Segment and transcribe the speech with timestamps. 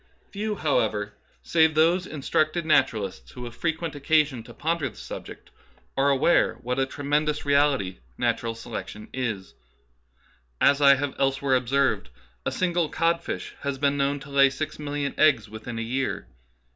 [0.31, 1.13] Few, however,
[1.43, 1.43] Darwinism Verified.
[1.43, 5.51] 13 save those instructed naturalists who have fre quent occasion to ponder the subject,
[5.95, 9.53] are aware what a tremendous reality natural selection is.
[10.59, 12.09] As I have elsewhere observed,"
[12.47, 16.25] a single codfish has been known to lay six million eggs within a year.